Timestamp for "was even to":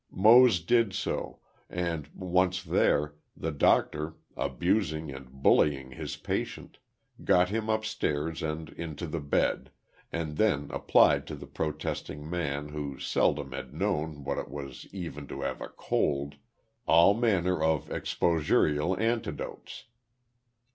14.49-15.41